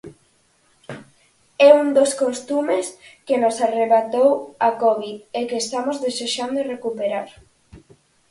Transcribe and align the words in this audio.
É 1.67 1.69
un 1.81 1.87
dos 1.97 2.11
costumes 2.23 2.85
que 3.25 3.35
nos 3.43 3.57
arrebatou 3.67 4.29
a 4.67 4.69
covid 4.83 5.17
e 5.39 5.41
que 5.49 5.57
estamos 5.63 5.95
desexando 6.05 6.59
recuperar. 6.73 7.29